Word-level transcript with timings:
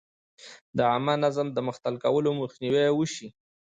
د 0.77 0.79
عامه 0.91 1.15
نظم 1.23 1.47
د 1.53 1.57
مختل 1.67 1.93
کولو 2.03 2.29
مخنیوی 2.41 2.87
وشي. 2.93 3.27